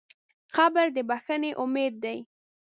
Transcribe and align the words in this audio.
قبر 0.55 0.85
د 0.95 0.97
بښنې 1.09 1.51
امید 1.63 1.93
دی. 2.03 2.17